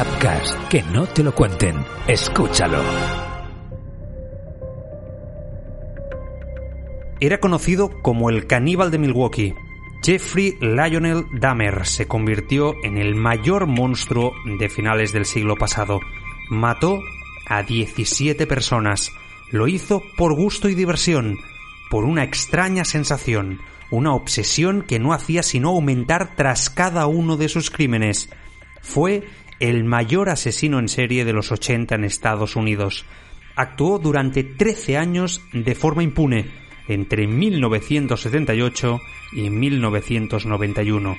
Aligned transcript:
Upcast, 0.00 0.68
que 0.68 0.80
no 0.82 1.08
te 1.08 1.24
lo 1.24 1.34
cuenten. 1.34 1.84
Escúchalo. 2.06 2.80
Era 7.18 7.40
conocido 7.40 7.90
como 8.00 8.30
el 8.30 8.46
caníbal 8.46 8.92
de 8.92 8.98
Milwaukee. 8.98 9.54
Jeffrey 10.04 10.56
Lionel 10.60 11.24
Dahmer 11.32 11.84
se 11.84 12.06
convirtió 12.06 12.74
en 12.84 12.96
el 12.96 13.16
mayor 13.16 13.66
monstruo 13.66 14.34
de 14.44 14.68
finales 14.68 15.12
del 15.12 15.24
siglo 15.24 15.56
pasado. 15.56 15.98
Mató 16.48 17.00
a 17.48 17.64
17 17.64 18.46
personas. 18.46 19.10
Lo 19.50 19.66
hizo 19.66 20.04
por 20.16 20.32
gusto 20.36 20.68
y 20.68 20.76
diversión, 20.76 21.38
por 21.90 22.04
una 22.04 22.22
extraña 22.22 22.84
sensación, 22.84 23.62
una 23.90 24.14
obsesión 24.14 24.82
que 24.82 25.00
no 25.00 25.12
hacía 25.12 25.42
sino 25.42 25.70
aumentar 25.70 26.36
tras 26.36 26.70
cada 26.70 27.06
uno 27.06 27.36
de 27.36 27.48
sus 27.48 27.72
crímenes. 27.72 28.30
Fue 28.80 29.24
el 29.60 29.84
mayor 29.84 30.28
asesino 30.28 30.78
en 30.78 30.88
serie 30.88 31.24
de 31.24 31.32
los 31.32 31.52
80 31.52 31.94
en 31.94 32.04
Estados 32.04 32.56
Unidos. 32.56 33.04
Actuó 33.56 33.98
durante 33.98 34.44
13 34.44 34.96
años 34.96 35.42
de 35.52 35.74
forma 35.74 36.02
impune, 36.02 36.46
entre 36.88 37.26
1978 37.26 39.00
y 39.32 39.50
1991. 39.50 41.16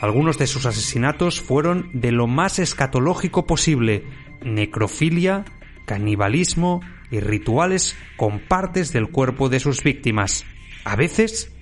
Algunos 0.00 0.38
de 0.38 0.46
sus 0.46 0.64
asesinatos 0.64 1.40
fueron 1.40 1.90
de 1.92 2.12
lo 2.12 2.26
más 2.26 2.58
escatológico 2.58 3.46
posible, 3.46 4.04
necrofilia, 4.42 5.44
canibalismo 5.86 6.80
y 7.10 7.20
rituales 7.20 7.96
con 8.16 8.38
partes 8.38 8.92
del 8.92 9.08
cuerpo 9.08 9.48
de 9.48 9.60
sus 9.60 9.82
víctimas, 9.82 10.44
a 10.84 10.94
veces 10.96 11.52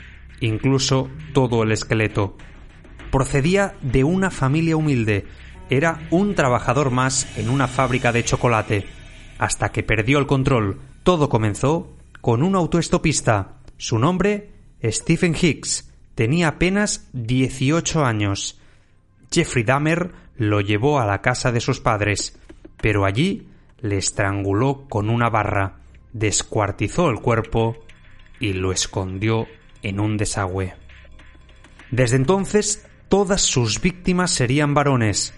incluso 0.40 1.08
todo 1.32 1.62
el 1.62 1.72
esqueleto. 1.72 2.36
Procedía 3.10 3.74
de 3.80 4.04
una 4.04 4.30
familia 4.30 4.76
humilde, 4.76 5.24
era 5.70 6.06
un 6.10 6.34
trabajador 6.34 6.90
más 6.90 7.26
en 7.36 7.48
una 7.48 7.68
fábrica 7.68 8.12
de 8.12 8.24
chocolate, 8.24 8.86
hasta 9.38 9.70
que 9.70 9.82
perdió 9.82 10.18
el 10.18 10.26
control. 10.26 10.80
Todo 11.02 11.28
comenzó 11.28 11.96
con 12.20 12.42
un 12.42 12.54
autoestopista. 12.54 13.58
Su 13.76 13.98
nombre, 13.98 14.50
Stephen 14.82 15.34
Hicks. 15.40 15.90
Tenía 16.14 16.48
apenas 16.48 17.08
18 17.12 18.04
años. 18.04 18.58
Jeffrey 19.30 19.64
Dahmer 19.64 20.12
lo 20.36 20.60
llevó 20.60 21.00
a 21.00 21.06
la 21.06 21.20
casa 21.20 21.52
de 21.52 21.60
sus 21.60 21.80
padres, 21.80 22.38
pero 22.80 23.04
allí 23.04 23.48
le 23.80 23.98
estranguló 23.98 24.86
con 24.88 25.10
una 25.10 25.28
barra, 25.28 25.76
descuartizó 26.12 27.10
el 27.10 27.20
cuerpo 27.20 27.76
y 28.40 28.52
lo 28.52 28.72
escondió 28.72 29.46
en 29.82 30.00
un 30.00 30.16
desagüe. 30.16 30.74
Desde 31.90 32.16
entonces, 32.16 32.86
todas 33.08 33.42
sus 33.42 33.80
víctimas 33.80 34.30
serían 34.30 34.74
varones, 34.74 35.34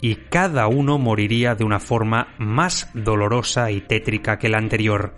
y 0.00 0.16
cada 0.16 0.66
uno 0.68 0.98
moriría 0.98 1.54
de 1.54 1.64
una 1.64 1.80
forma 1.80 2.34
más 2.38 2.90
dolorosa 2.94 3.70
y 3.70 3.80
tétrica 3.80 4.38
que 4.38 4.48
la 4.48 4.58
anterior. 4.58 5.14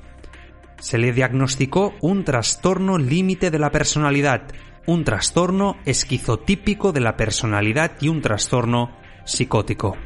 Se 0.78 0.98
le 0.98 1.12
diagnosticó 1.12 1.94
un 2.00 2.24
trastorno 2.24 2.98
límite 2.98 3.50
de 3.50 3.58
la 3.58 3.70
personalidad, 3.70 4.42
un 4.86 5.04
trastorno 5.04 5.76
esquizotípico 5.84 6.92
de 6.92 7.00
la 7.00 7.16
personalidad 7.16 7.92
y 8.00 8.08
un 8.08 8.22
trastorno 8.22 8.96
psicótico. 9.24 9.96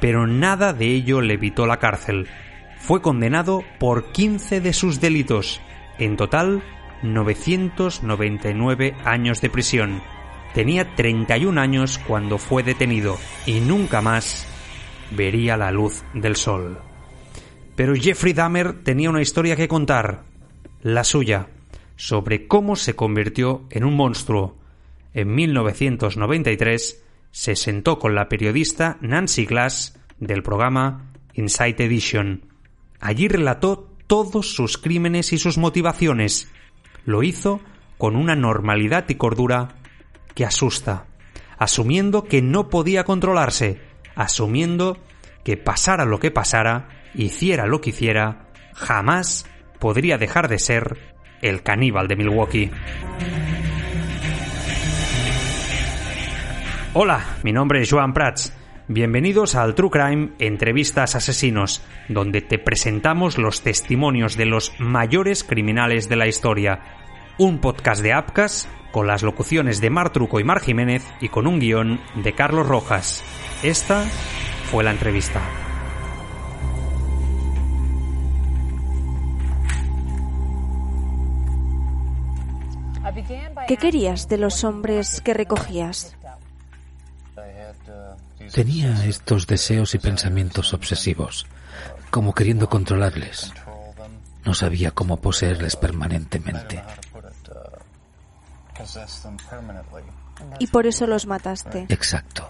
Pero 0.00 0.26
nada 0.26 0.72
de 0.72 0.86
ello 0.86 1.20
le 1.20 1.34
evitó 1.34 1.66
la 1.66 1.78
cárcel. 1.78 2.26
Fue 2.78 3.00
condenado 3.00 3.62
por 3.78 4.10
15 4.12 4.60
de 4.60 4.72
sus 4.72 5.00
delitos, 5.00 5.60
en 5.98 6.16
total 6.16 6.62
999 7.02 8.96
años 9.04 9.40
de 9.40 9.50
prisión 9.50 10.02
Tenía 10.56 10.94
31 10.96 11.60
años 11.60 11.98
cuando 11.98 12.38
fue 12.38 12.62
detenido 12.62 13.18
y 13.44 13.60
nunca 13.60 14.00
más 14.00 14.46
vería 15.10 15.58
la 15.58 15.70
luz 15.70 16.02
del 16.14 16.34
sol. 16.34 16.78
Pero 17.74 17.94
Jeffrey 17.94 18.32
Dahmer 18.32 18.82
tenía 18.82 19.10
una 19.10 19.20
historia 19.20 19.54
que 19.54 19.68
contar, 19.68 20.22
la 20.80 21.04
suya, 21.04 21.48
sobre 21.96 22.46
cómo 22.46 22.74
se 22.74 22.96
convirtió 22.96 23.66
en 23.68 23.84
un 23.84 23.96
monstruo. 23.96 24.56
En 25.12 25.34
1993 25.34 27.04
se 27.30 27.54
sentó 27.54 27.98
con 27.98 28.14
la 28.14 28.30
periodista 28.30 28.96
Nancy 29.02 29.44
Glass 29.44 30.00
del 30.20 30.42
programa 30.42 31.12
Inside 31.34 31.84
Edition. 31.84 32.46
Allí 32.98 33.28
relató 33.28 33.92
todos 34.06 34.54
sus 34.54 34.78
crímenes 34.78 35.34
y 35.34 35.38
sus 35.38 35.58
motivaciones. 35.58 36.50
Lo 37.04 37.22
hizo 37.22 37.60
con 37.98 38.16
una 38.16 38.36
normalidad 38.36 39.04
y 39.10 39.16
cordura 39.16 39.75
que 40.36 40.44
asusta, 40.44 41.06
asumiendo 41.58 42.24
que 42.24 42.42
no 42.42 42.68
podía 42.68 43.04
controlarse, 43.04 43.80
asumiendo 44.14 44.98
que 45.42 45.56
pasara 45.56 46.04
lo 46.04 46.20
que 46.20 46.30
pasara, 46.30 46.88
hiciera 47.14 47.66
lo 47.66 47.80
que 47.80 47.90
hiciera, 47.90 48.50
jamás 48.74 49.46
podría 49.80 50.18
dejar 50.18 50.48
de 50.48 50.58
ser 50.58 50.98
el 51.40 51.62
caníbal 51.62 52.06
de 52.06 52.16
Milwaukee. 52.16 52.70
Hola, 56.92 57.24
mi 57.42 57.52
nombre 57.52 57.80
es 57.80 57.90
Joan 57.90 58.12
Prats. 58.12 58.52
Bienvenidos 58.88 59.54
al 59.54 59.74
True 59.74 59.90
Crime 59.90 60.32
Entrevistas 60.38 61.14
Asesinos, 61.14 61.82
donde 62.08 62.42
te 62.42 62.58
presentamos 62.58 63.38
los 63.38 63.62
testimonios 63.62 64.36
de 64.36 64.44
los 64.44 64.74
mayores 64.78 65.44
criminales 65.44 66.10
de 66.10 66.16
la 66.16 66.26
historia. 66.26 66.80
Un 67.38 67.58
podcast 67.58 68.02
de 68.02 68.12
Apcas 68.12 68.68
con 68.96 69.06
las 69.06 69.22
locuciones 69.22 69.82
de 69.82 69.90
Mar 69.90 70.08
Truco 70.08 70.40
y 70.40 70.44
Mar 70.44 70.58
Jiménez 70.58 71.04
y 71.20 71.28
con 71.28 71.46
un 71.46 71.60
guion 71.60 72.00
de 72.14 72.32
Carlos 72.32 72.66
Rojas. 72.66 73.22
Esta 73.62 74.04
fue 74.70 74.84
la 74.84 74.90
entrevista. 74.90 75.42
¿Qué 83.68 83.76
querías 83.76 84.30
de 84.30 84.38
los 84.38 84.64
hombres 84.64 85.20
que 85.20 85.34
recogías? 85.34 86.16
Tenía 88.54 89.04
estos 89.04 89.46
deseos 89.46 89.94
y 89.94 89.98
pensamientos 89.98 90.72
obsesivos, 90.72 91.46
como 92.08 92.32
queriendo 92.32 92.70
controlarles. 92.70 93.52
No 94.46 94.54
sabía 94.54 94.92
cómo 94.92 95.18
poseerles 95.18 95.76
permanentemente. 95.76 96.82
Y 100.58 100.66
por 100.66 100.86
eso 100.86 101.06
los 101.06 101.26
mataste. 101.26 101.86
Exacto. 101.88 102.48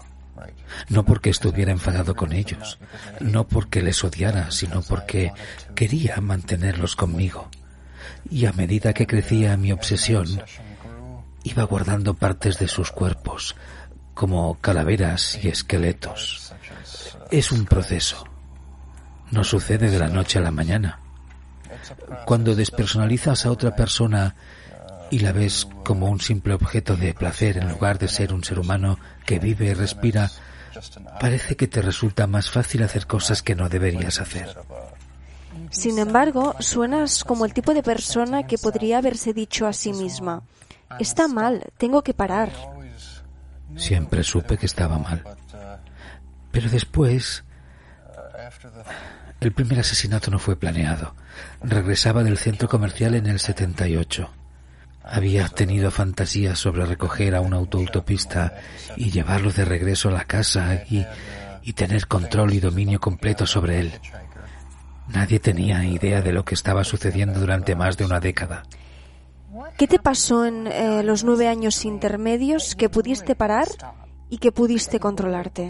No 0.89 1.03
porque 1.03 1.29
estuviera 1.29 1.71
enfadado 1.71 2.15
con 2.15 2.31
ellos, 2.31 2.77
no 3.19 3.47
porque 3.47 3.81
les 3.81 4.03
odiara, 4.03 4.51
sino 4.51 4.81
porque 4.81 5.31
quería 5.73 6.21
mantenerlos 6.21 6.95
conmigo. 6.95 7.49
Y 8.29 8.45
a 8.45 8.53
medida 8.53 8.93
que 8.93 9.07
crecía 9.07 9.57
mi 9.57 9.71
obsesión, 9.71 10.27
iba 11.43 11.63
guardando 11.63 12.13
partes 12.13 12.59
de 12.59 12.67
sus 12.67 12.91
cuerpos, 12.91 13.55
como 14.13 14.59
calaveras 14.59 15.39
y 15.43 15.47
esqueletos. 15.47 16.53
Es 17.31 17.51
un 17.51 17.65
proceso. 17.65 18.25
No 19.31 19.43
sucede 19.43 19.89
de 19.89 19.99
la 19.99 20.07
noche 20.07 20.39
a 20.39 20.41
la 20.41 20.51
mañana. 20.51 20.99
Cuando 22.25 22.55
despersonalizas 22.55 23.45
a 23.45 23.51
otra 23.51 23.75
persona 23.75 24.35
y 25.09 25.19
la 25.19 25.31
ves 25.31 25.67
como 25.83 26.07
un 26.07 26.19
simple 26.19 26.53
objeto 26.53 26.95
de 26.95 27.13
placer 27.13 27.57
en 27.57 27.69
lugar 27.69 27.99
de 27.99 28.07
ser 28.07 28.33
un 28.33 28.43
ser 28.43 28.59
humano 28.59 28.97
que 29.25 29.39
vive 29.39 29.67
y 29.67 29.73
respira, 29.73 30.29
parece 31.19 31.55
que 31.55 31.67
te 31.67 31.81
resulta 31.81 32.27
más 32.27 32.49
fácil 32.49 32.83
hacer 32.83 33.07
cosas 33.07 33.41
que 33.41 33.55
no 33.55 33.69
deberías 33.69 34.19
hacer. 34.19 34.57
Sin 35.69 35.99
embargo, 35.99 36.55
suenas 36.59 37.23
como 37.23 37.45
el 37.45 37.53
tipo 37.53 37.73
de 37.73 37.83
persona 37.83 38.43
que 38.43 38.57
podría 38.57 38.99
haberse 38.99 39.33
dicho 39.33 39.67
a 39.67 39.73
sí 39.73 39.93
misma, 39.93 40.43
está 40.99 41.27
mal, 41.27 41.63
tengo 41.77 42.03
que 42.03 42.13
parar. 42.13 42.51
Siempre 43.75 44.23
supe 44.23 44.57
que 44.57 44.65
estaba 44.65 44.97
mal. 44.97 45.23
Pero 46.51 46.69
después... 46.69 47.43
El 49.39 49.51
primer 49.51 49.79
asesinato 49.79 50.31
no 50.31 50.39
fue 50.39 50.55
planeado. 50.55 51.13
Regresaba 51.61 52.23
del 52.23 52.39
centro 52.39 52.67
comercial 52.67 53.13
en 53.13 53.27
el 53.27 53.39
78. 53.39 54.29
Había 55.09 55.47
tenido 55.47 55.91
fantasías 55.91 56.59
sobre 56.59 56.85
recoger 56.85 57.35
a 57.35 57.41
un 57.41 57.53
autoautopista 57.53 58.55
y 58.95 59.11
llevarlo 59.11 59.51
de 59.51 59.65
regreso 59.65 60.09
a 60.09 60.13
la 60.13 60.25
casa 60.25 60.83
y, 60.89 61.05
y 61.63 61.73
tener 61.73 62.07
control 62.07 62.53
y 62.53 62.59
dominio 62.59 62.99
completo 62.99 63.45
sobre 63.45 63.79
él. 63.79 63.93
Nadie 65.07 65.39
tenía 65.39 65.85
idea 65.85 66.21
de 66.21 66.33
lo 66.33 66.43
que 66.43 66.55
estaba 66.55 66.83
sucediendo 66.83 67.39
durante 67.39 67.75
más 67.75 67.97
de 67.97 68.05
una 68.05 68.19
década. 68.19 68.63
¿Qué 69.77 69.87
te 69.87 69.99
pasó 69.99 70.45
en 70.45 70.67
eh, 70.67 71.03
los 71.03 71.23
nueve 71.23 71.47
años 71.47 71.85
intermedios 71.85 72.75
que 72.75 72.89
pudiste 72.89 73.35
parar 73.35 73.67
y 74.29 74.37
que 74.37 74.51
pudiste 74.51 74.99
controlarte? 74.99 75.69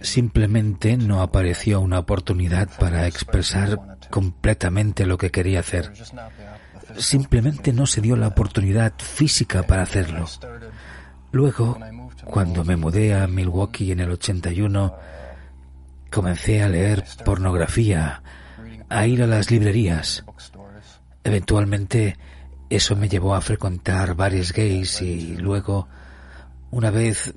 Simplemente 0.00 0.96
no 0.96 1.22
apareció 1.22 1.80
una 1.80 1.98
oportunidad 1.98 2.68
para 2.78 3.06
expresar 3.06 3.98
completamente 4.10 5.06
lo 5.06 5.18
que 5.18 5.30
quería 5.30 5.60
hacer. 5.60 5.92
Simplemente 6.96 7.72
no 7.72 7.86
se 7.86 8.00
dio 8.00 8.16
la 8.16 8.28
oportunidad 8.28 8.94
física 8.98 9.62
para 9.64 9.82
hacerlo. 9.82 10.26
Luego, 11.32 11.78
cuando 12.24 12.64
me 12.64 12.76
mudé 12.76 13.14
a 13.14 13.26
Milwaukee 13.26 13.92
en 13.92 14.00
el 14.00 14.10
81, 14.12 14.96
comencé 16.10 16.62
a 16.62 16.68
leer 16.68 17.04
pornografía, 17.24 18.22
a 18.88 19.06
ir 19.06 19.22
a 19.22 19.26
las 19.26 19.50
librerías. 19.50 20.24
Eventualmente, 21.24 22.16
eso 22.70 22.96
me 22.96 23.08
llevó 23.08 23.34
a 23.34 23.40
frecuentar 23.40 24.14
bares 24.14 24.52
gays 24.52 25.02
y 25.02 25.36
luego, 25.36 25.88
una 26.70 26.90
vez, 26.90 27.34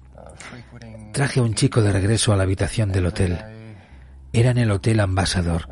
traje 1.17 1.39
a 1.39 1.43
un 1.43 1.55
chico 1.55 1.81
de 1.81 1.91
regreso 1.91 2.31
a 2.31 2.37
la 2.37 2.43
habitación 2.43 2.91
del 2.91 3.07
hotel. 3.07 3.39
Era 4.33 4.51
en 4.51 4.59
el 4.59 4.69
Hotel 4.69 4.99
Ambassador. 4.99 5.67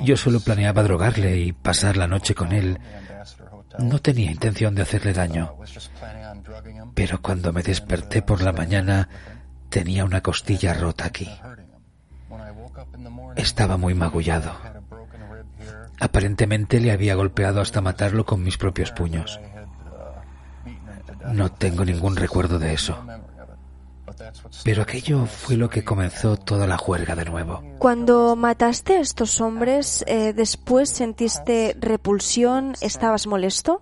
Yo 0.00 0.16
solo 0.16 0.40
planeaba 0.40 0.82
drogarle 0.82 1.36
y 1.36 1.52
pasar 1.52 1.98
la 1.98 2.06
noche 2.06 2.34
con 2.34 2.52
él. 2.52 2.78
No 3.78 3.98
tenía 3.98 4.30
intención 4.30 4.74
de 4.74 4.80
hacerle 4.80 5.12
daño. 5.12 5.54
Pero 6.94 7.20
cuando 7.20 7.52
me 7.52 7.62
desperté 7.62 8.22
por 8.22 8.40
la 8.40 8.52
mañana, 8.52 9.10
tenía 9.68 10.06
una 10.06 10.22
costilla 10.22 10.72
rota 10.72 11.04
aquí. 11.04 11.28
Estaba 13.36 13.76
muy 13.76 13.92
magullado. 13.92 14.56
Aparentemente 16.00 16.80
le 16.80 16.90
había 16.90 17.16
golpeado 17.16 17.60
hasta 17.60 17.82
matarlo 17.82 18.24
con 18.24 18.42
mis 18.42 18.56
propios 18.56 18.92
puños. 18.92 19.38
No 21.34 21.52
tengo 21.52 21.84
ningún 21.84 22.16
recuerdo 22.16 22.58
de 22.58 22.72
eso. 22.72 22.98
Pero 24.64 24.82
aquello 24.82 25.26
fue 25.26 25.56
lo 25.56 25.68
que 25.68 25.84
comenzó 25.84 26.36
toda 26.36 26.66
la 26.66 26.76
juerga 26.76 27.14
de 27.14 27.24
nuevo. 27.24 27.62
Cuando 27.78 28.36
mataste 28.36 28.96
a 28.96 29.00
estos 29.00 29.40
hombres, 29.40 30.04
eh, 30.06 30.32
después 30.32 30.90
sentiste 30.90 31.76
repulsión, 31.80 32.74
¿estabas 32.80 33.26
molesto? 33.26 33.80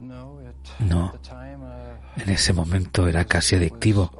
No. 0.78 1.12
En 2.16 2.30
ese 2.30 2.52
momento 2.52 3.06
era 3.06 3.24
casi 3.24 3.56
adictivo. 3.56 4.10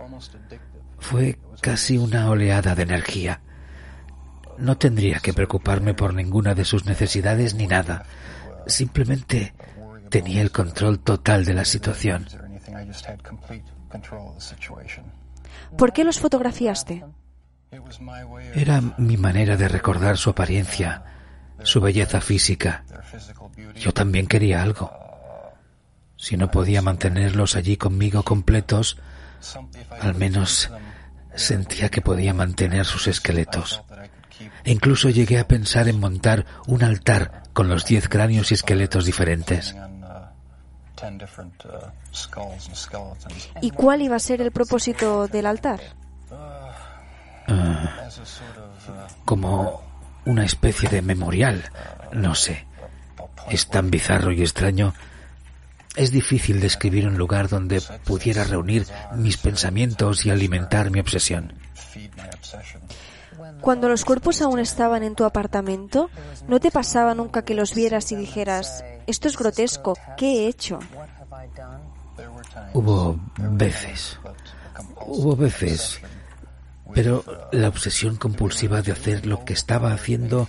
Fue 0.98 1.38
casi 1.60 1.98
una 1.98 2.30
oleada 2.30 2.74
de 2.74 2.82
energía. 2.82 3.40
No 4.58 4.76
tendría 4.76 5.20
que 5.20 5.32
preocuparme 5.32 5.94
por 5.94 6.14
ninguna 6.14 6.54
de 6.54 6.64
sus 6.64 6.84
necesidades 6.84 7.54
ni 7.54 7.66
nada. 7.66 8.04
Simplemente 8.66 9.54
tenía 10.10 10.42
el 10.42 10.50
control 10.50 10.98
total 11.00 11.44
de 11.44 11.54
la 11.54 11.64
situación. 11.64 12.26
¿Por 15.76 15.92
qué 15.92 16.04
los 16.04 16.18
fotografiaste? 16.18 17.04
Era 18.54 18.80
mi 18.96 19.16
manera 19.16 19.56
de 19.56 19.68
recordar 19.68 20.16
su 20.16 20.30
apariencia, 20.30 21.04
su 21.62 21.80
belleza 21.80 22.20
física. 22.20 22.84
Yo 23.76 23.92
también 23.92 24.26
quería 24.26 24.62
algo. 24.62 24.90
Si 26.16 26.36
no 26.36 26.50
podía 26.50 26.82
mantenerlos 26.82 27.56
allí 27.56 27.76
conmigo 27.76 28.22
completos, 28.22 28.98
al 30.00 30.14
menos 30.14 30.70
sentía 31.34 31.88
que 31.90 32.00
podía 32.00 32.34
mantener 32.34 32.84
sus 32.84 33.06
esqueletos. 33.06 33.82
E 34.64 34.72
incluso 34.72 35.10
llegué 35.10 35.38
a 35.38 35.48
pensar 35.48 35.88
en 35.88 36.00
montar 36.00 36.46
un 36.66 36.82
altar 36.82 37.44
con 37.52 37.68
los 37.68 37.84
diez 37.84 38.08
cráneos 38.08 38.50
y 38.50 38.54
esqueletos 38.54 39.04
diferentes. 39.04 39.76
¿Y 43.60 43.70
cuál 43.70 44.02
iba 44.02 44.16
a 44.16 44.20
ser 44.20 44.40
el 44.40 44.50
propósito 44.50 45.28
del 45.28 45.46
altar? 45.46 45.80
Ah, 46.30 48.08
como 49.24 49.82
una 50.24 50.44
especie 50.44 50.88
de 50.88 51.02
memorial, 51.02 51.64
no 52.12 52.34
sé. 52.34 52.66
Es 53.48 53.68
tan 53.68 53.90
bizarro 53.90 54.32
y 54.32 54.42
extraño. 54.42 54.94
Es 55.96 56.10
difícil 56.10 56.60
describir 56.60 57.06
un 57.06 57.16
lugar 57.16 57.48
donde 57.48 57.80
pudiera 58.04 58.44
reunir 58.44 58.86
mis 59.14 59.36
pensamientos 59.36 60.26
y 60.26 60.30
alimentar 60.30 60.90
mi 60.90 61.00
obsesión. 61.00 61.52
Cuando 63.60 63.88
los 63.88 64.04
cuerpos 64.04 64.40
aún 64.42 64.58
estaban 64.58 65.02
en 65.02 65.14
tu 65.14 65.24
apartamento, 65.24 66.10
¿no 66.46 66.60
te 66.60 66.70
pasaba 66.70 67.14
nunca 67.14 67.42
que 67.42 67.54
los 67.54 67.74
vieras 67.74 68.12
y 68.12 68.16
dijeras, 68.16 68.84
esto 69.06 69.28
es 69.28 69.36
grotesco, 69.36 69.96
¿qué 70.16 70.26
he 70.26 70.48
hecho? 70.48 70.78
Hubo 72.72 73.18
veces, 73.38 74.18
hubo 75.06 75.36
veces, 75.36 76.00
pero 76.94 77.24
la 77.52 77.68
obsesión 77.68 78.16
compulsiva 78.16 78.82
de 78.82 78.92
hacer 78.92 79.26
lo 79.26 79.44
que 79.44 79.52
estaba 79.52 79.92
haciendo 79.92 80.48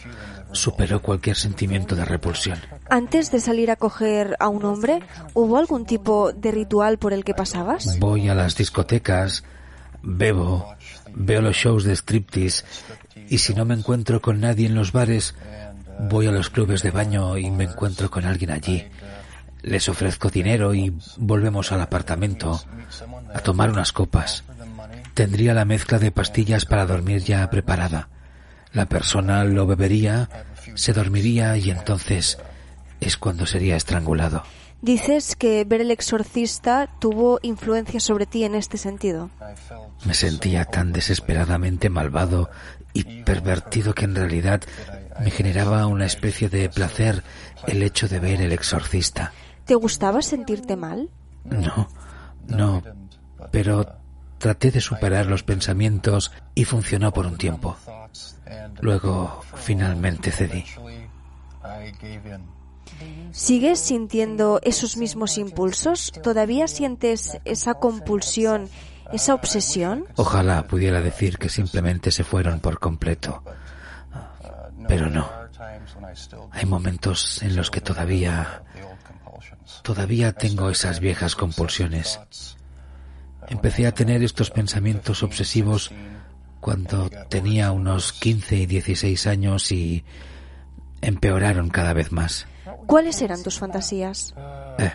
superó 0.52 1.02
cualquier 1.02 1.36
sentimiento 1.36 1.96
de 1.96 2.06
repulsión. 2.06 2.60
Antes 2.90 3.32
de 3.32 3.40
salir 3.40 3.72
a 3.72 3.76
coger 3.76 4.36
a 4.40 4.50
un 4.50 4.66
hombre, 4.66 5.02
¿hubo 5.34 5.58
algún 5.58 5.86
tipo 5.86 6.32
de 6.34 6.52
ritual 6.52 6.98
por 6.98 7.14
el 7.14 7.24
que 7.24 7.34
pasabas? 7.34 8.00
Voy 8.00 8.30
a 8.30 8.36
las 8.36 8.56
discotecas, 8.56 9.44
bebo, 10.02 10.76
veo 11.14 11.42
los 11.42 11.56
shows 11.56 11.84
de 11.84 11.96
striptease 11.96 12.64
y 13.30 13.40
si 13.40 13.54
no 13.54 13.66
me 13.66 13.76
encuentro 13.76 14.22
con 14.22 14.40
nadie 14.40 14.68
en 14.68 14.76
los 14.76 14.92
bares, 14.92 15.36
voy 16.00 16.28
a 16.28 16.32
los 16.32 16.50
clubes 16.50 16.82
de 16.82 16.92
baño 16.92 17.38
y 17.38 17.52
me 17.52 17.66
encuentro 17.66 18.10
con 18.10 18.26
alguien 18.26 18.52
allí. 18.52 18.86
Les 19.62 19.90
ofrezco 19.90 20.30
dinero 20.30 20.74
y 20.74 20.96
volvemos 21.18 21.72
al 21.72 21.82
apartamento 21.82 22.62
a 23.34 23.40
tomar 23.40 23.70
unas 23.70 23.92
copas. 23.92 24.44
Tendría 25.14 25.54
la 25.54 25.66
mezcla 25.66 26.00
de 26.00 26.12
pastillas 26.12 26.66
para 26.66 26.86
dormir 26.86 27.24
ya 27.24 27.50
preparada. 27.50 28.08
La 28.72 28.86
persona 28.86 29.44
lo 29.44 29.68
bebería, 29.68 30.30
se 30.76 30.94
dormiría 30.94 31.58
y 31.58 31.72
entonces 31.72 32.38
es 33.02 33.18
cuando 33.18 33.46
sería 33.46 33.76
estrangulado. 33.76 34.44
Dices 34.82 35.36
que 35.36 35.66
ver 35.66 35.82
el 35.82 35.92
exorcista 35.92 36.90
tuvo 37.00 37.40
influencia 37.42 38.00
sobre 38.00 38.26
ti 38.26 38.46
en 38.46 38.56
este 38.56 38.78
sentido. 38.78 39.30
Me 40.06 40.14
sentía 40.14 40.66
tan 40.66 40.94
desesperadamente 40.94 41.90
malvado 41.90 42.50
y 42.94 43.24
pervertido 43.24 43.94
que 43.94 44.06
en 44.06 44.16
realidad 44.16 44.62
me 45.20 45.32
generaba 45.32 45.86
una 45.86 46.06
especie 46.06 46.48
de 46.50 46.70
placer 46.70 47.24
el 47.68 47.84
hecho 47.84 48.08
de 48.08 48.20
ver 48.20 48.42
el 48.42 48.54
exorcista. 48.54 49.34
¿Te 49.66 49.76
gustaba 49.76 50.22
sentirte 50.22 50.78
mal? 50.78 51.10
No, 51.44 51.90
no, 52.48 52.82
pero 53.52 53.86
traté 54.38 54.72
de 54.72 54.80
superar 54.80 55.26
los 55.26 55.44
pensamientos 55.44 56.32
y 56.56 56.64
funcionó 56.64 57.12
por 57.12 57.26
un 57.26 57.38
tiempo. 57.38 57.76
Luego, 58.80 59.42
finalmente 59.56 60.32
cedí. 60.32 60.64
¿Sigues 63.32 63.80
sintiendo 63.80 64.60
esos 64.64 64.98
mismos 64.98 65.38
impulsos? 65.38 66.12
¿Todavía 66.24 66.68
sientes 66.68 67.40
esa 67.46 67.76
compulsión, 67.76 68.70
esa 69.14 69.34
obsesión? 69.34 70.06
Ojalá 70.16 70.68
pudiera 70.68 71.02
decir 71.02 71.38
que 71.38 71.50
simplemente 71.50 72.12
se 72.12 72.24
fueron 72.24 72.60
por 72.60 72.80
completo. 72.80 73.44
Pero 74.88 75.10
no. 75.10 75.30
Hay 76.52 76.66
momentos 76.66 77.42
en 77.44 77.56
los 77.56 77.70
que 77.72 77.82
todavía... 77.82 78.64
Todavía 79.84 80.34
tengo 80.34 80.70
esas 80.70 81.00
viejas 81.00 81.36
compulsiones. 81.36 82.20
Empecé 83.48 83.88
a 83.88 83.94
tener 83.94 84.24
estos 84.24 84.52
pensamientos 84.52 85.24
obsesivos 85.24 85.92
cuando 86.60 87.10
tenía 87.30 87.72
unos 87.72 88.14
15 88.14 88.56
y 88.58 88.66
16 88.66 89.28
años 89.28 89.72
y 89.72 90.04
empeoraron 91.02 91.70
cada 91.70 91.94
vez 91.94 92.12
más. 92.12 92.48
¿Cuáles 92.86 93.22
eran 93.22 93.44
tus 93.44 93.60
fantasías? 93.60 94.34
Eh, 94.78 94.92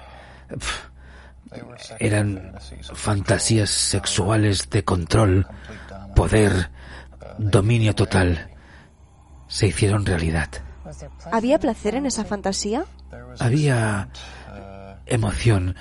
eran 1.98 2.54
fantasías 2.94 3.70
sexuales 3.70 4.68
de 4.70 4.84
control, 4.84 5.46
poder, 6.14 6.70
dominio 7.38 7.94
total. 7.94 8.50
Se 9.48 9.68
hicieron 9.68 10.04
realidad. 10.06 10.48
¿Había 11.30 11.58
placer 11.58 11.94
en 11.94 12.06
esa 12.06 12.24
fantasía? 12.24 12.84
Había 13.38 14.08
emoción, 15.06 15.76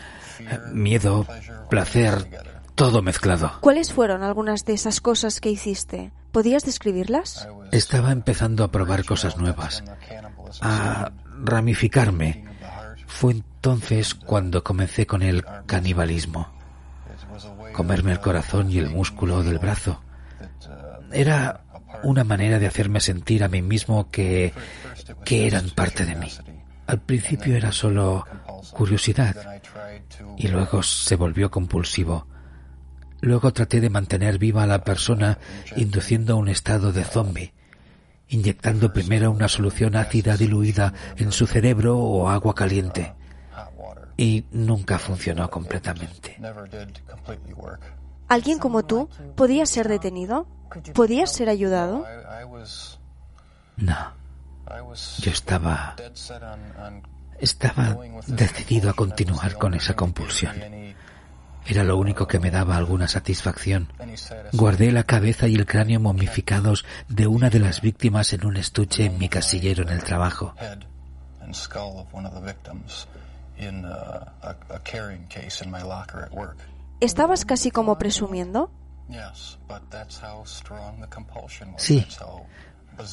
miedo, 0.72 1.26
placer, 1.70 2.30
todo 2.76 3.02
mezclado. 3.02 3.52
¿Cuáles 3.62 3.94
fueron 3.94 4.24
algunas 4.24 4.66
de 4.66 4.74
esas 4.74 5.02
cosas 5.02 5.40
que 5.40 5.50
hiciste? 5.50 6.12
¿Podías 6.32 6.64
describirlas? 6.64 7.48
Estaba 7.72 8.12
empezando 8.12 8.64
a 8.64 8.72
probar 8.72 9.06
cosas 9.06 9.38
nuevas, 9.38 9.84
a 10.62 11.12
ramificarme. 11.42 12.46
Fue 13.08 13.34
entonces 13.34 14.14
cuando 14.14 14.64
comencé 14.64 15.06
con 15.06 15.22
el 15.22 15.44
canibalismo. 15.66 16.52
Comerme 17.74 18.12
el 18.12 18.20
corazón 18.20 18.72
y 18.72 18.78
el 18.78 18.90
músculo 18.90 19.44
del 19.44 19.60
brazo. 19.60 20.02
Era 21.12 21.64
una 22.04 22.24
manera 22.24 22.60
de 22.60 22.68
hacerme 22.68 23.00
sentir 23.00 23.44
a 23.44 23.48
mí 23.48 23.62
mismo 23.62 24.10
que, 24.10 24.54
que 25.24 25.48
eran 25.48 25.70
parte 25.70 26.06
de 26.06 26.16
mí. 26.16 26.30
Al 26.88 27.02
principio 27.02 27.56
era 27.56 27.72
solo 27.72 28.26
curiosidad 28.72 29.62
y 30.38 30.48
luego 30.48 30.84
se 30.84 31.16
volvió 31.16 31.50
compulsivo. 31.50 32.28
Luego 33.22 33.54
traté 33.54 33.80
de 33.80 33.90
mantener 33.90 34.38
viva 34.38 34.64
a 34.64 34.68
la 34.68 34.84
persona 34.84 35.38
induciendo 35.78 36.36
un 36.36 36.50
estado 36.50 36.92
de 36.92 37.06
zombie 37.06 37.54
inyectando 38.30 38.92
primero 38.92 39.32
una 39.32 39.48
solución 39.48 39.96
ácida 39.96 40.38
diluida 40.38 40.94
en 41.18 41.32
su 41.32 41.48
cerebro 41.48 41.98
o 41.98 42.30
agua 42.30 42.56
caliente. 42.56 43.14
Y 44.18 44.46
nunca 44.52 45.00
funcionó 45.00 45.50
completamente. 45.50 46.40
¿Alguien 48.28 48.60
como 48.60 48.84
tú 48.84 49.10
podía 49.36 49.66
ser 49.66 49.88
detenido? 49.88 50.48
¿Podía 50.94 51.28
ser 51.28 51.50
ayudado? 51.50 52.06
No. 53.78 54.14
Yo 55.20 55.32
estaba... 55.32 55.96
Estaba 57.40 57.98
decidido 58.28 58.90
a 58.90 58.94
continuar 58.94 59.58
con 59.58 59.74
esa 59.74 59.96
compulsión. 59.96 60.54
Era 61.66 61.84
lo 61.84 61.98
único 61.98 62.28
que 62.28 62.40
me 62.40 62.52
daba 62.52 62.76
alguna 62.76 63.08
satisfacción. 63.08 63.92
Guardé 64.52 64.92
la 64.92 65.04
cabeza 65.04 65.48
y 65.48 65.56
el 65.56 65.66
cráneo 65.66 66.00
momificados 66.00 66.86
de 67.08 67.28
una 67.28 67.50
de 67.50 67.60
las 67.60 67.82
víctimas 67.82 68.34
en 68.34 68.46
un 68.46 68.58
estuche 68.58 69.06
en 69.06 69.18
mi 69.18 69.30
casillero 69.30 69.84
en 69.84 69.90
el 69.90 70.04
trabajo. 70.04 70.54
¿Estabas 77.00 77.46
casi 77.46 77.72
como 77.72 77.98
presumiendo? 77.98 78.72
Sí, 81.78 82.06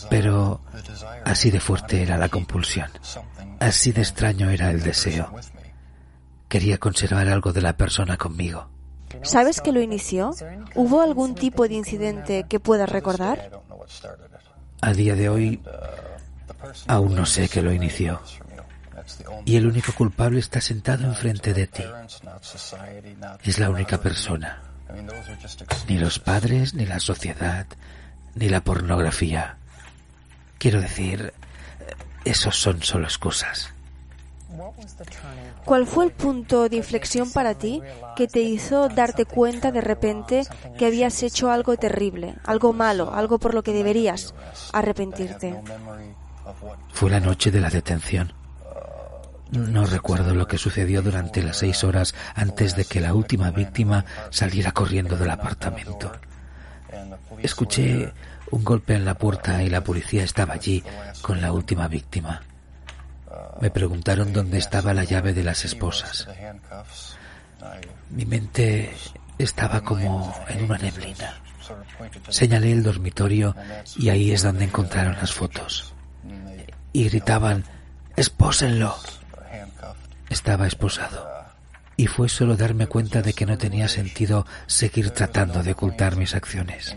pero 0.09 0.61
así 1.25 1.50
de 1.50 1.61
fuerte 1.61 2.02
era 2.02 2.16
la 2.16 2.28
compulsión, 2.28 2.90
así 3.59 3.92
de 3.92 4.02
extraño 4.02 4.50
era 4.50 4.71
el 4.71 4.83
deseo. 4.83 5.33
Quería 6.50 6.78
conservar 6.78 7.28
algo 7.28 7.52
de 7.52 7.62
la 7.62 7.76
persona 7.76 8.16
conmigo. 8.16 8.69
¿Sabes 9.23 9.61
que 9.61 9.71
lo 9.71 9.80
inició? 9.80 10.35
¿Hubo 10.75 11.00
algún 11.00 11.37
tipo 11.37 11.69
de 11.69 11.75
incidente 11.75 12.45
que 12.49 12.59
puedas 12.59 12.88
recordar? 12.88 13.52
A 14.80 14.92
día 14.92 15.14
de 15.14 15.28
hoy 15.28 15.62
aún 16.88 17.14
no 17.14 17.25
sé 17.25 17.49
qué 17.49 17.62
lo 17.62 17.73
inició. 17.73 18.21
Y 19.45 19.54
el 19.54 19.64
único 19.64 19.92
culpable 19.92 20.40
está 20.40 20.61
sentado 20.61 21.04
enfrente 21.04 21.54
de 21.54 21.69
ti. 21.69 21.85
Es 23.45 23.61
la 23.61 23.71
única 23.71 23.99
persona. 23.99 24.61
Ni 25.87 25.99
los 25.99 26.19
padres, 26.19 26.75
ni 26.75 26.85
la 26.85 26.99
sociedad, 26.99 27.66
ni 28.35 28.49
la 28.49 28.64
pornografía. 28.64 29.57
Quiero 30.59 30.80
decir, 30.80 31.33
esos 32.25 32.61
son 32.61 32.83
solo 32.83 33.04
excusas. 33.04 33.73
¿Cuál 35.64 35.87
fue 35.87 36.05
el 36.05 36.12
punto 36.12 36.69
de 36.69 36.76
inflexión 36.76 37.31
para 37.31 37.55
ti 37.55 37.83
que 38.17 38.29
te 38.29 38.40
hizo 38.40 38.88
darte 38.88 39.25
cuenta 39.25 39.73
de 39.73 39.81
repente 39.81 40.47
que 40.79 40.87
habías 40.87 41.23
hecho 41.23 41.50
algo 41.50 41.76
terrible, 41.76 42.37
algo 42.45 42.73
malo, 42.73 43.12
algo 43.14 43.38
por 43.38 43.55
lo 43.55 43.62
que 43.62 43.73
deberías 43.73 44.35
arrepentirte? 44.73 45.61
Fue 46.93 47.11
la 47.11 47.21
noche 47.21 47.50
de 47.50 47.61
la 47.61 47.71
detención. 47.71 48.33
No 49.50 49.85
recuerdo 49.85 50.35
lo 50.35 50.47
que 50.47 50.59
sucedió 50.59 51.02
durante 51.02 51.43
las 51.43 51.59
seis 51.59 51.83
horas 51.83 52.14
antes 52.35 52.76
de 52.76 52.85
que 52.85 53.00
la 53.00 53.14
última 53.14 53.50
víctima 53.50 54.05
saliera 54.31 54.73
corriendo 54.73 55.17
del 55.17 55.31
apartamento. 55.31 56.12
Escuché 57.43 58.12
un 58.50 58.64
golpe 58.64 58.95
en 58.95 59.05
la 59.05 59.14
puerta 59.14 59.62
y 59.62 59.71
la 59.71 59.83
policía 59.83 60.23
estaba 60.23 60.55
allí 60.55 60.85
con 61.23 61.40
la 61.40 61.52
última 61.52 61.88
víctima. 61.88 62.43
Me 63.61 63.71
preguntaron 63.71 64.33
dónde 64.33 64.59
estaba 64.59 64.95
la 64.95 65.05
llave 65.05 65.33
de 65.33 65.45
las 65.45 65.65
esposas. 65.65 66.29
Mi 68.11 68.25
mente 68.25 68.93
estaba 69.39 69.81
como 69.83 70.35
en 70.49 70.65
una 70.65 70.79
neblina. 70.79 71.41
Señalé 72.29 72.73
el 72.73 72.83
dormitorio 72.83 73.55
y 73.97 74.09
ahí 74.09 74.33
es 74.33 74.43
donde 74.43 74.65
encontraron 74.65 75.17
las 75.17 75.33
fotos. 75.33 75.95
Y 76.93 77.09
gritaban, 77.09 77.65
¡espósenlo! 78.17 78.97
Estaba 80.29 80.67
esposado. 80.67 81.29
Y 81.97 82.07
fue 82.07 82.29
solo 82.29 82.57
darme 82.57 82.87
cuenta 82.87 83.21
de 83.21 83.35
que 83.35 83.47
no 83.47 83.59
tenía 83.59 83.87
sentido 83.87 84.47
seguir 84.67 85.11
tratando 85.11 85.63
de 85.63 85.73
ocultar 85.73 86.17
mis 86.17 86.35
acciones. 86.35 86.97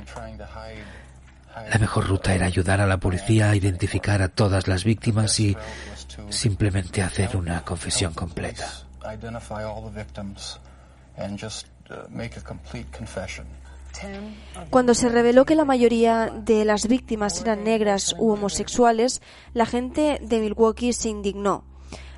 La 1.69 1.77
mejor 1.77 2.07
ruta 2.07 2.33
era 2.33 2.45
ayudar 2.45 2.81
a 2.81 2.87
la 2.87 2.97
policía 2.97 3.49
a 3.49 3.55
identificar 3.55 4.21
a 4.21 4.29
todas 4.29 4.67
las 4.67 4.83
víctimas 4.83 5.39
y 5.39 5.55
simplemente 6.29 7.01
hacer 7.01 7.35
una 7.35 7.63
confesión 7.63 8.13
completa. 8.13 8.67
Cuando 14.69 14.93
se 14.93 15.09
reveló 15.09 15.45
que 15.45 15.55
la 15.55 15.65
mayoría 15.65 16.27
de 16.27 16.65
las 16.65 16.87
víctimas 16.87 17.41
eran 17.41 17.63
negras 17.63 18.15
u 18.17 18.31
homosexuales, 18.31 19.21
la 19.53 19.65
gente 19.65 20.19
de 20.21 20.39
Milwaukee 20.39 20.93
se 20.93 21.09
indignó. 21.09 21.63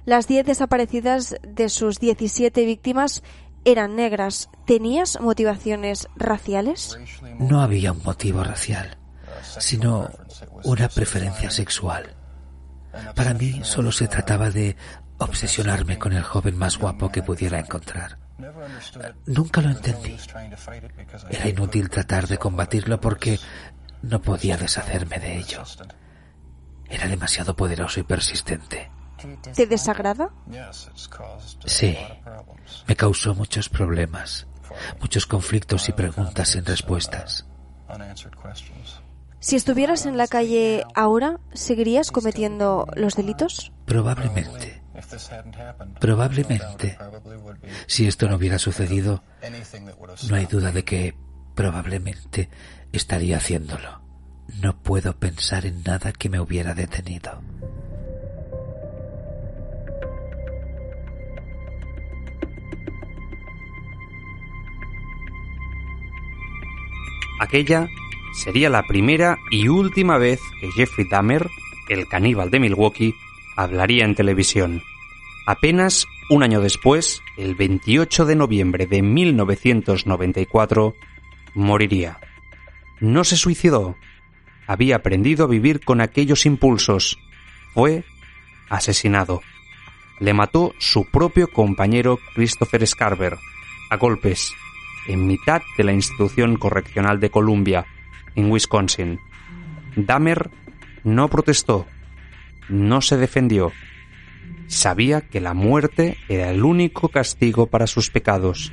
Las 0.06 0.28
10 0.28 0.46
desaparecidas 0.46 1.36
de 1.42 1.68
sus 1.70 2.00
17 2.00 2.66
víctimas 2.66 3.24
eran 3.66 3.96
negras. 3.96 4.50
¿Tenías 4.66 5.20
motivaciones 5.20 6.08
raciales? 6.16 6.98
No 7.40 7.62
había 7.62 7.92
un 7.92 8.04
motivo 8.04 8.44
racial, 8.44 8.98
sino 9.60 10.10
una 10.64 10.88
preferencia 10.88 11.50
sexual. 11.50 12.16
Para 13.16 13.34
mí 13.34 13.62
solo 13.64 13.92
se 13.92 14.08
trataba 14.08 14.50
de 14.50 14.76
obsesionarme 15.18 15.98
con 15.98 16.14
el 16.14 16.24
joven 16.24 16.58
más 16.58 16.78
guapo 16.78 17.12
que 17.12 17.24
pudiera 17.24 17.60
encontrar. 17.60 18.18
Nunca 19.26 19.62
lo 19.62 19.70
entendí. 19.70 20.18
Era 21.30 21.48
inútil 21.48 21.90
tratar 21.90 22.28
de 22.28 22.38
combatirlo 22.38 23.00
porque 23.00 23.40
no 24.02 24.22
podía 24.22 24.58
deshacerme 24.58 25.20
de 25.20 25.38
ello. 25.38 25.64
Era 26.90 27.08
demasiado 27.08 27.56
poderoso 27.56 28.00
y 28.00 28.04
persistente. 28.04 28.92
¿Te 29.56 29.66
desagrada? 29.66 30.30
Sí, 31.66 31.98
me 32.88 32.96
causó 32.96 33.34
muchos 33.34 33.70
problemas, 33.70 34.46
muchos 35.00 35.26
conflictos 35.26 35.90
y 35.90 35.94
preguntas 35.94 36.50
sin 36.50 36.66
respuestas. 36.66 37.46
Si 39.46 39.56
estuvieras 39.56 40.08
en 40.08 40.18
la 40.18 40.26
calle 40.26 40.84
ahora, 40.96 41.40
¿seguirías 41.54 42.12
cometiendo 42.12 42.88
los 42.96 43.16
delitos? 43.16 43.72
Probablemente. 43.86 44.82
Probablemente. 46.00 46.98
Si 47.86 48.08
esto 48.08 48.28
no 48.28 48.38
hubiera 48.38 48.58
sucedido, 48.58 49.22
no 50.28 50.36
hay 50.36 50.48
duda 50.48 50.72
de 50.72 50.84
que 50.84 51.14
probablemente 51.54 52.50
estaría 52.92 53.38
haciéndolo. 53.38 54.02
No 54.64 54.82
puedo 54.82 55.16
pensar 55.16 55.68
en 55.68 55.84
nada 55.84 56.12
que 56.12 56.28
me 56.28 56.40
hubiera 56.40 56.74
detenido. 56.74 57.40
Aquella 67.40 67.88
sería 68.36 68.70
la 68.70 68.84
primera 68.84 69.40
y 69.50 69.68
última 69.70 70.18
vez 70.18 70.42
que 70.60 70.72
Jeffrey 70.72 71.08
Dahmer, 71.10 71.48
el 71.90 72.08
caníbal 72.08 72.52
de 72.52 72.60
Milwaukee, 72.60 73.16
hablaría 73.56 74.06
en 74.06 74.16
televisión. 74.16 74.84
Apenas 75.48 76.08
un 76.30 76.44
año 76.44 76.60
después, 76.60 77.22
el 77.38 77.56
28 77.56 78.26
de 78.26 78.36
noviembre 78.36 78.88
de 78.88 79.02
1994, 79.02 80.96
moriría. 81.54 82.20
No 83.00 83.24
se 83.24 83.38
suicidó. 83.38 83.96
Había 84.68 84.98
aprendido 84.98 85.46
a 85.46 85.48
vivir 85.48 85.82
con 85.82 86.02
aquellos 86.02 86.46
impulsos. 86.46 87.20
Fue 87.74 88.04
asesinado. 88.70 89.42
Le 90.20 90.34
mató 90.34 90.74
su 90.80 91.06
propio 91.06 91.48
compañero 91.48 92.20
Christopher 92.34 92.86
Scarver, 92.88 93.38
a 93.90 93.98
golpes, 93.98 94.52
en 95.08 95.28
mitad 95.28 95.62
de 95.78 95.84
la 95.84 95.94
institución 95.94 96.58
correccional 96.58 97.20
de 97.20 97.30
Columbia, 97.30 97.86
en 98.36 98.52
Wisconsin. 98.52 99.20
Dahmer 99.96 100.50
no 101.04 101.30
protestó, 101.30 101.86
no 102.70 103.02
se 103.02 103.18
defendió. 103.18 103.72
Sabía 104.68 105.22
que 105.22 105.40
la 105.40 105.54
muerte 105.54 106.18
era 106.28 106.50
el 106.50 106.64
único 106.64 107.10
castigo 107.10 107.68
para 107.68 107.88
sus 107.88 108.10
pecados. 108.10 108.72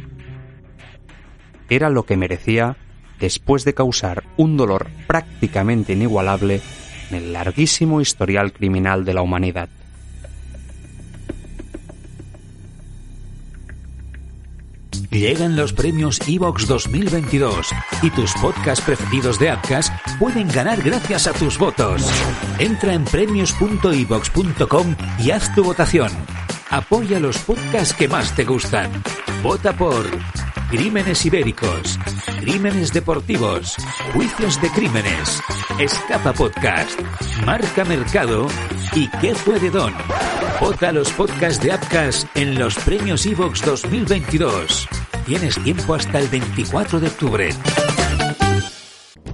Era 1.68 1.90
lo 1.90 2.04
que 2.04 2.16
merecía 2.16 2.76
después 3.20 3.64
de 3.64 3.74
causar 3.74 4.24
un 4.36 4.56
dolor 4.56 4.88
prácticamente 5.06 5.92
inigualable 5.92 6.60
en 7.10 7.16
el 7.16 7.32
larguísimo 7.32 8.00
historial 8.00 8.52
criminal 8.52 9.04
de 9.04 9.14
la 9.14 9.22
humanidad. 9.22 9.68
Llegan 15.12 15.56
los 15.56 15.74
premios 15.74 16.18
Evox 16.26 16.66
2022 16.66 17.68
y 18.00 18.08
tus 18.10 18.32
podcasts 18.40 18.82
preferidos 18.82 19.38
de 19.38 19.50
Apcas 19.50 19.92
pueden 20.18 20.48
ganar 20.48 20.80
gracias 20.80 21.26
a 21.26 21.34
tus 21.34 21.58
votos. 21.58 22.02
Entra 22.58 22.94
en 22.94 23.04
premios.evox.com 23.04 24.96
y 25.18 25.30
haz 25.30 25.54
tu 25.54 25.64
votación. 25.64 26.10
Apoya 26.70 27.20
los 27.20 27.36
podcasts 27.38 27.92
que 27.92 28.08
más 28.08 28.34
te 28.34 28.44
gustan. 28.44 28.90
Vota 29.42 29.76
por 29.76 30.06
Crímenes 30.70 31.26
Ibéricos, 31.26 31.98
Crímenes 32.40 32.94
Deportivos, 32.94 33.76
Juicios 34.14 34.62
de 34.62 34.70
Crímenes, 34.70 35.42
Escapa 35.78 36.32
Podcast, 36.32 36.98
Marca 37.44 37.84
Mercado 37.84 38.46
y 38.94 39.08
¿Qué 39.20 39.34
fue 39.34 39.60
de 39.60 39.68
Don? 39.68 39.92
Vota 40.58 40.90
los 40.90 41.12
podcasts 41.12 41.62
de 41.62 41.72
Apcas 41.72 42.26
en 42.34 42.58
los 42.58 42.76
premios 42.76 43.26
Evox 43.26 43.62
2022. 43.62 45.01
Tienes 45.26 45.56
tiempo 45.62 45.94
hasta 45.94 46.18
el 46.18 46.26
24 46.26 46.98
de 46.98 47.06
octubre. 47.06 47.50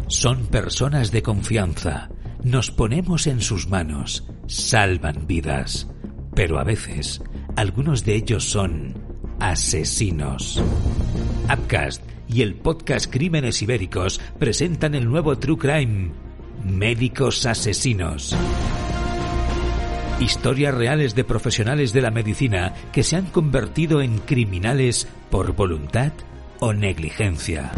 Son 0.06 0.46
personas 0.46 1.10
de 1.10 1.22
confianza. 1.22 2.10
Nos 2.44 2.70
ponemos 2.70 3.26
en 3.26 3.40
sus 3.40 3.68
manos. 3.68 4.28
Salvan 4.46 5.26
vidas. 5.26 5.88
Pero 6.34 6.58
a 6.58 6.64
veces, 6.64 7.22
algunos 7.56 8.04
de 8.04 8.16
ellos 8.16 8.44
son 8.44 9.02
asesinos. 9.40 10.62
Upcast 11.50 12.02
y 12.28 12.42
el 12.42 12.54
podcast 12.56 13.10
Crímenes 13.10 13.62
Ibéricos 13.62 14.20
presentan 14.38 14.94
el 14.94 15.08
nuevo 15.08 15.38
True 15.38 15.56
Crime, 15.56 16.12
Médicos 16.64 17.46
Asesinos. 17.46 18.36
Historias 20.20 20.74
reales 20.74 21.14
de 21.14 21.22
profesionales 21.22 21.92
de 21.92 22.02
la 22.02 22.10
medicina 22.10 22.74
que 22.92 23.04
se 23.04 23.14
han 23.14 23.26
convertido 23.26 24.02
en 24.02 24.18
criminales 24.18 25.06
por 25.30 25.52
voluntad 25.52 26.12
o 26.58 26.72
negligencia. 26.72 27.70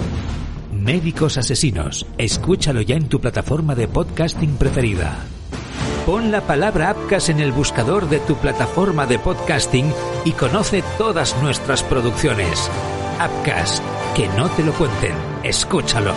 Médicos 0.72 1.36
Asesinos, 1.36 2.06
escúchalo 2.16 2.80
ya 2.80 2.96
en 2.96 3.10
tu 3.10 3.20
plataforma 3.20 3.74
de 3.74 3.88
podcasting 3.88 4.56
preferida. 4.56 5.18
Pon 6.06 6.32
la 6.32 6.40
palabra 6.40 6.96
Upcast 6.96 7.28
en 7.28 7.40
el 7.40 7.52
buscador 7.52 8.08
de 8.08 8.20
tu 8.20 8.36
plataforma 8.36 9.04
de 9.04 9.18
podcasting 9.18 9.92
y 10.24 10.32
conoce 10.32 10.82
todas 10.96 11.36
nuestras 11.42 11.82
producciones. 11.82 12.70
Upcast, 13.22 13.84
que 14.16 14.28
no 14.28 14.48
te 14.48 14.64
lo 14.64 14.72
cuenten, 14.72 15.12
escúchalo. 15.44 16.14